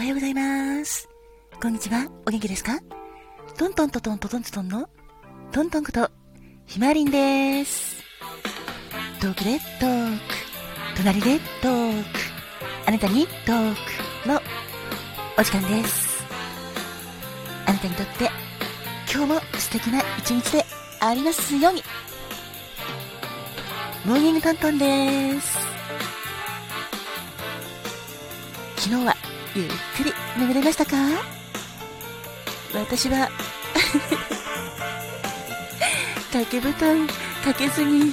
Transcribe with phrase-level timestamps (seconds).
[0.00, 1.10] おはようございます。
[1.60, 2.10] こんにちは。
[2.26, 2.80] お元気ですか？
[3.58, 4.88] トントントントントントントンの
[5.52, 6.10] トントンこと
[6.64, 8.02] ひまわりんです。
[9.20, 10.22] トークでトーク。
[10.96, 12.08] 隣でトーク。
[12.86, 13.74] あなたにトー
[14.24, 14.40] クの
[15.38, 16.24] お時間です。
[17.66, 18.30] あなたにとって
[19.12, 20.64] 今日も素敵な一日で
[21.00, 21.82] ありますように。
[24.06, 25.58] モーニングトントンです。
[28.76, 29.14] 昨日は
[29.54, 30.96] ゆっくり眠れましたか？
[32.72, 33.28] 私は
[36.32, 37.08] 掛け布団
[37.44, 38.12] かけずに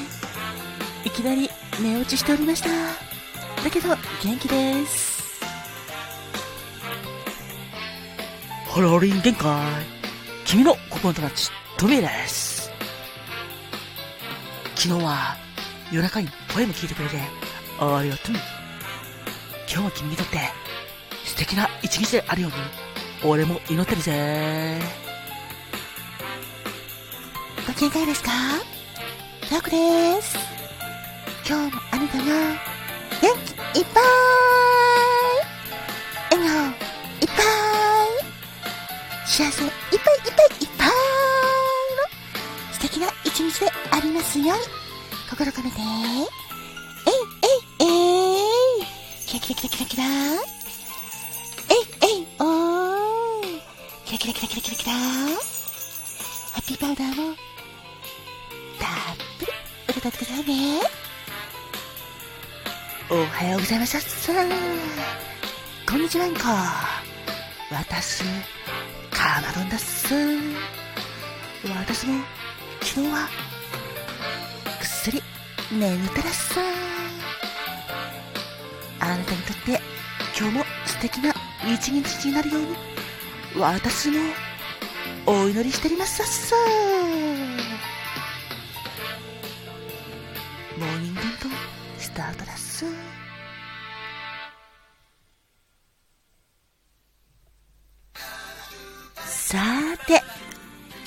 [1.04, 2.70] いきなり寝落ちしておりました。
[3.64, 3.90] だけど
[4.24, 5.18] 元気です。
[8.68, 9.86] ハローリン限界
[10.46, 12.72] 君の心の友達トミーです。
[14.76, 15.36] 昨日は
[15.92, 17.18] 夜中にポエム聞いてくれて
[17.80, 18.36] ありがとう。
[19.70, 20.38] 今日も君にとって
[21.28, 22.58] 素敵な一日であるように。
[23.30, 24.80] 俺も祈ってるぜ。
[27.68, 28.32] ご機嫌いかがですか？
[29.52, 29.78] ラクで
[30.22, 30.38] す。
[31.48, 33.36] 今日もあなたが元
[33.74, 34.04] 気いっぱい。
[36.32, 39.26] 笑顔いっぱい。
[39.26, 40.94] 幸せいっぱいいっぱいいっぱいの
[42.74, 44.64] 素敵な一日でありますように。
[45.30, 45.78] 心込めて。
[45.80, 45.84] え
[47.10, 47.14] い
[47.82, 48.86] えいえい。
[49.26, 50.04] キラキラキラキラキラ。
[54.08, 55.00] キラキラキラキラキラキラハ
[56.62, 57.36] ッピーパウダーも
[58.80, 59.52] たっぷり
[59.90, 60.80] 受け取ってくださいね。
[63.10, 66.40] おはようございますさあこんにちはんこ
[67.70, 68.24] 私
[69.12, 70.16] カマドンだっす。
[71.66, 72.24] 私も
[72.80, 73.28] 昨日は
[74.64, 75.22] ぐっすり
[75.70, 76.62] 眠ったらっす。
[79.02, 79.82] あなたにとって
[80.40, 81.34] 今日も素敵な
[81.66, 82.97] 一日になるように。
[83.56, 84.20] 私も
[85.26, 86.56] お祈りしておりますさっさ
[90.78, 91.28] モーニングと
[91.98, 92.86] スタートだっす。
[99.26, 100.22] さーて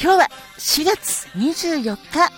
[0.02, 2.32] 今日は4月24日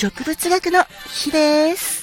[0.00, 1.97] 植物学の日です。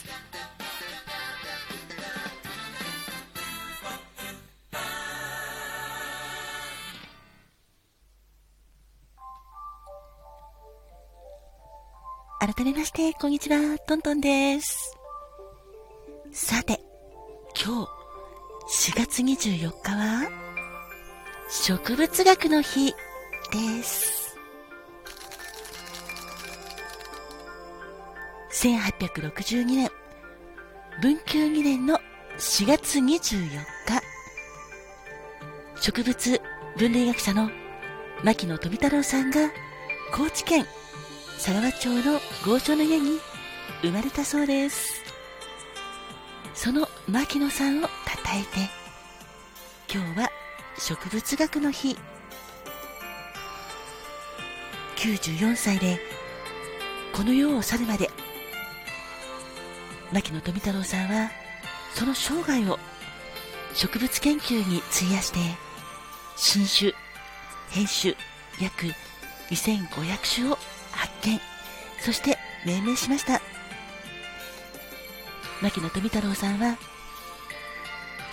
[12.45, 13.57] 改めまして、こんにちは、
[13.87, 14.95] トントンです。
[16.31, 16.79] さて、
[17.59, 17.87] 今
[18.67, 20.29] 日、4月24日は、
[21.49, 22.93] 植物学の日
[23.51, 24.37] です。
[28.51, 29.89] 1862年、
[31.01, 31.99] 文久2年の
[32.37, 33.65] 4月24日、
[35.81, 36.41] 植物
[36.77, 37.49] 分類学者の
[38.23, 39.49] 牧野富太郎さんが
[40.13, 40.67] 高知県
[41.37, 43.19] 佐川町の豪商の家に
[43.81, 45.01] 生まれたそうです。
[46.53, 47.89] その牧野さんを称
[48.33, 48.69] えて、
[49.93, 50.29] 今日は
[50.77, 51.97] 植物学の日。
[54.95, 55.99] 94歳で
[57.13, 58.09] この世を去るまで
[60.11, 61.29] 牧野富太郎さんは
[61.93, 62.79] その生涯を
[63.73, 65.39] 植物研究に費やして
[66.35, 66.93] 新種
[67.69, 68.15] 変種
[68.59, 68.87] 約
[69.49, 70.57] 2500種を
[70.95, 71.39] 発見。
[71.99, 73.41] そして命名しました。
[75.61, 76.77] 牧野富太郎さんは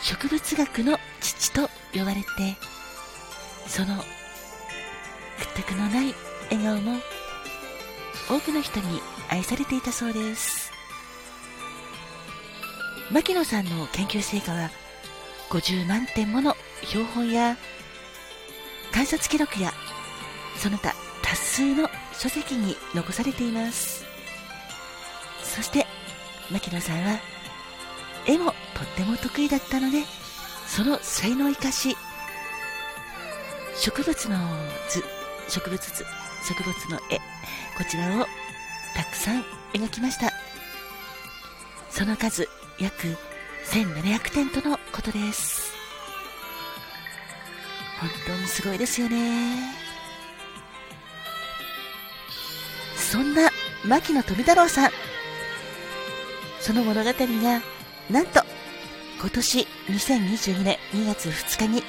[0.03, 2.27] 植物学の父と呼ばれて
[3.69, 4.03] その
[5.39, 6.15] 屈託のない
[6.51, 6.99] 笑顔も
[8.29, 10.73] 多くの人に愛されていたそうです。
[13.11, 14.71] 牧野さんの研究成果は
[15.51, 17.57] 50万点もの標本や
[18.93, 19.73] 観察記録や
[20.57, 21.89] その他多数の
[22.23, 24.05] 書籍に残されています。
[25.43, 25.87] そして
[26.53, 27.19] 牧野さんは
[28.29, 28.55] 絵もとっ
[28.97, 30.05] ても得意だったので
[30.69, 31.97] その才能を生かし
[33.77, 34.39] 植物の
[34.89, 35.03] 図
[35.49, 36.05] 植物図
[36.49, 37.17] 植物の絵
[37.77, 38.27] こちらを
[38.95, 39.43] たくさん
[39.75, 40.31] 描きました。
[41.91, 42.49] その数
[42.79, 43.17] 約
[43.67, 45.73] 1700点とのことです。
[48.01, 49.82] 本当にすごいですよね。
[53.13, 53.51] そんな
[53.85, 54.91] 牧野富太郎さん
[56.61, 57.63] その物語が
[58.09, 58.41] なんと
[59.21, 61.83] 今年2022年2月2日に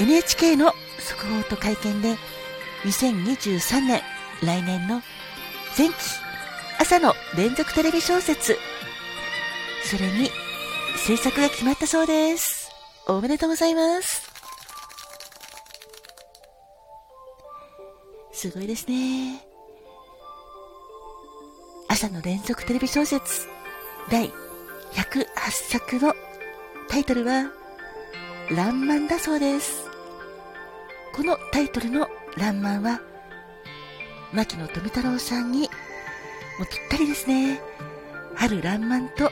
[0.00, 2.16] NHK の速報と会見で
[2.82, 4.02] 2023年
[4.42, 5.02] 来年の
[5.78, 5.94] 前期
[6.80, 8.58] 朝の連続テレビ小説
[9.84, 10.30] それに
[10.96, 12.72] 制作が決まったそうです。
[13.06, 14.28] おめでとうございます。
[18.32, 19.53] すごいですね。
[21.94, 23.46] 朝の連続テレビ小説
[24.10, 24.28] 第
[24.94, 26.12] 108作の
[26.88, 27.44] タイトルは、
[28.50, 29.86] らんまんだそうです。
[31.14, 33.00] このタイトルのらんまんは、
[34.32, 35.66] 牧野富太郎さんにも
[36.64, 37.60] うぴったりですね。
[38.34, 39.30] 春らんまんと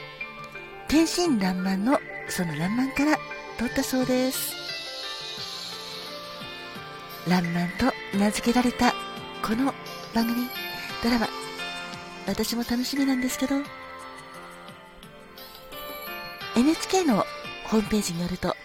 [0.87, 1.99] 天真爛漫の
[2.29, 3.17] その爛漫から
[3.57, 4.53] 取ったそうです。
[7.27, 8.93] 爛漫と名付けられた
[9.45, 9.73] この
[10.15, 10.47] 番組、
[11.03, 11.27] ドラマ、
[12.25, 13.55] 私も楽しみなんですけど、
[16.55, 17.25] NHK の
[17.65, 18.55] ホームページによると、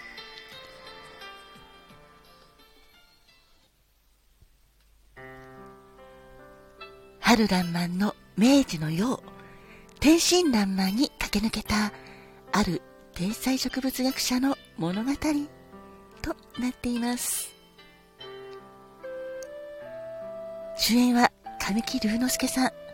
[7.21, 9.21] 春爛漫の明治のよう、
[10.01, 11.93] 天真爛漫に駆け抜けた、
[12.53, 12.81] ある
[13.15, 17.53] 天才植物学者の物語となっています。
[20.77, 22.88] 主演は神木隆之介さん。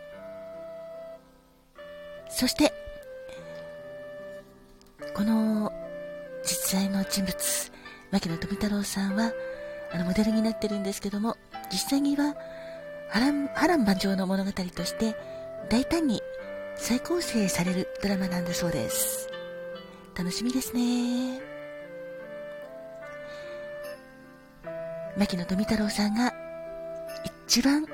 [2.35, 2.73] そして、
[5.13, 5.71] この
[6.43, 7.33] 実在の人物、
[8.11, 9.31] 牧野富太郎さんは、
[9.93, 11.37] あの、モデルになってるんですけども、
[11.71, 12.35] 実際には、
[13.09, 15.15] 波乱、波乱万丈の物語として、
[15.69, 16.21] 大胆に
[16.75, 19.29] 再構成されるドラマなんだそうです。
[20.13, 21.39] 楽しみですね。
[25.17, 26.33] 牧野富太郎さんが
[27.47, 27.91] 一番好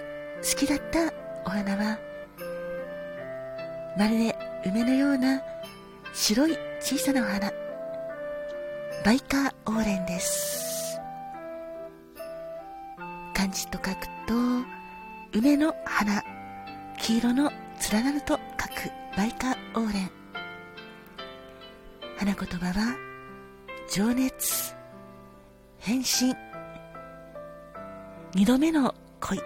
[0.58, 1.14] きだった
[1.46, 2.00] お花は、
[3.98, 4.31] まるで
[4.64, 5.42] 梅のような
[6.14, 7.52] 白い小さなお花、
[9.04, 11.00] バイカーオーレンです。
[13.34, 14.34] 漢字と書くと、
[15.34, 16.24] 梅の花、
[17.00, 17.52] 黄色の
[17.92, 20.12] 連なると書くバイカーオーレン。
[22.18, 22.96] 花言葉は、
[23.92, 24.76] 情熱、
[25.80, 26.36] 変身、
[28.36, 29.40] 二度目の恋。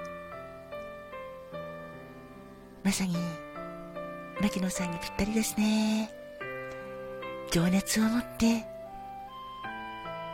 [2.83, 3.15] まさに、
[4.41, 6.11] 牧野さんにぴったりですね。
[7.51, 8.65] 情熱を持って、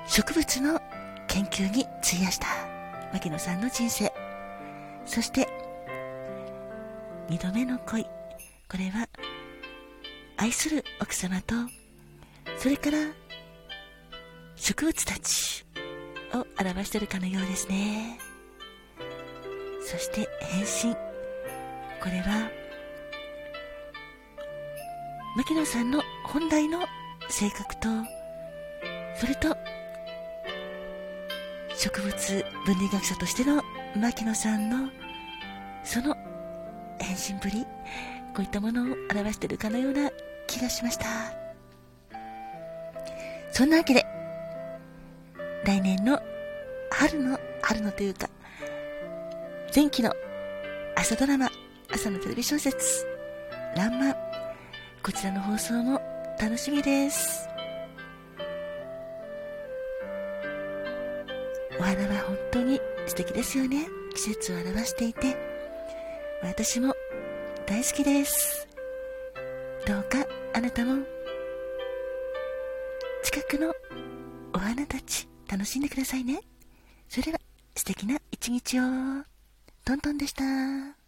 [0.08, 0.82] 植物の
[1.28, 2.48] 研究に費やした
[3.14, 4.12] 牧野さんの人生。
[5.06, 5.48] そして、
[7.30, 8.04] 二度目の恋。
[8.04, 9.08] これは、
[10.38, 11.56] 愛する奥様と、
[12.58, 12.98] それから、
[14.56, 15.66] 植物たち
[16.34, 18.18] を表しているかのようですね。
[19.86, 20.96] そして、変身。
[22.02, 22.61] これは、
[25.34, 26.80] 牧野さんの本来の
[27.30, 27.88] 性格と、
[29.16, 29.56] それと、
[31.78, 33.64] 植物分類学者としての
[33.96, 34.90] 牧野さんの、
[35.86, 36.16] その
[37.00, 37.66] 変身ぶり、
[38.36, 40.12] こういったものを表しているかのような
[40.48, 41.06] 気がしました。
[43.52, 44.06] そんなわけで、
[45.64, 46.20] 来年の
[46.90, 48.30] 春の、春のというか、
[49.74, 50.12] 前期の
[50.98, 51.50] 朝ドラマ、
[51.90, 53.06] 朝のテレビ小説、
[53.78, 54.31] らんまん、
[55.04, 56.00] こちらの放送も
[56.40, 57.50] 楽しみです。
[61.80, 63.88] お花は本当に素敵ですよね。
[64.14, 65.36] 季節を表していて、
[66.44, 66.94] 私も
[67.66, 68.68] 大好きです。
[69.88, 70.20] どうか
[70.54, 71.04] あなたも
[73.24, 73.74] 近くの
[74.54, 76.42] お花たち楽しんでくださいね。
[77.10, 77.40] それでは
[77.76, 78.84] 素敵な一日を。
[79.84, 81.01] トントンでした。